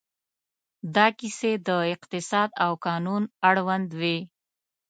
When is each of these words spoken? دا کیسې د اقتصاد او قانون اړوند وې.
دا 0.95 1.05
کیسې 1.19 1.51
د 1.67 1.69
اقتصاد 1.95 2.49
او 2.63 2.71
قانون 2.85 3.23
اړوند 3.49 3.89
وې. 3.99 4.17